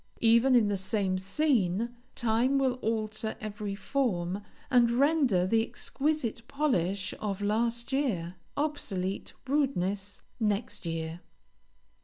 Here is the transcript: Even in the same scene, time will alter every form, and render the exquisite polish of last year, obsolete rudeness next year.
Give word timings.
Even 0.23 0.55
in 0.55 0.67
the 0.67 0.77
same 0.79 1.19
scene, 1.19 1.95
time 2.15 2.57
will 2.57 2.79
alter 2.81 3.35
every 3.39 3.75
form, 3.75 4.41
and 4.71 4.89
render 4.89 5.45
the 5.45 5.61
exquisite 5.63 6.41
polish 6.47 7.13
of 7.19 7.39
last 7.39 7.91
year, 7.91 8.33
obsolete 8.57 9.33
rudeness 9.45 10.23
next 10.39 10.87
year. 10.87 11.19